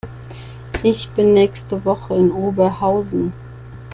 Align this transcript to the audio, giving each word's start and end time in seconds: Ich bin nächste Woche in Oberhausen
Ich 0.81 1.09
bin 1.11 1.33
nächste 1.33 1.85
Woche 1.85 2.15
in 2.15 2.31
Oberhausen 2.31 3.33